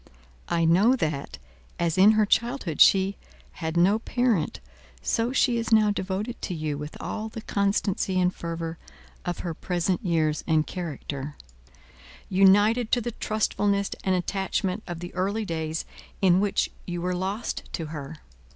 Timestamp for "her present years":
9.45-10.43